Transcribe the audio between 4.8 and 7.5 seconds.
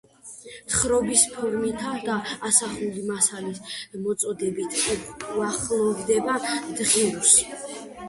უახლოვდება დღიურს.